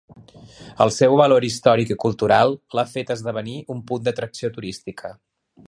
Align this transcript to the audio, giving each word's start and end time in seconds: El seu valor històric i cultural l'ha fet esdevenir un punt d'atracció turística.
El 0.85 0.91
seu 0.95 1.17
valor 1.19 1.45
històric 1.49 1.91
i 1.95 1.97
cultural 2.05 2.55
l'ha 2.79 2.87
fet 2.95 3.13
esdevenir 3.17 3.57
un 3.75 3.85
punt 3.91 4.07
d'atracció 4.09 4.51
turística. 4.57 5.17